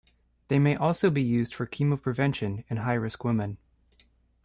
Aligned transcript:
They 0.47 0.57
may 0.57 0.75
also 0.75 1.11
be 1.11 1.21
used 1.21 1.53
for 1.53 1.67
chemoprevention 1.67 2.63
in 2.69 2.77
high 2.77 2.95
risk 2.95 3.23
women. 3.23 3.59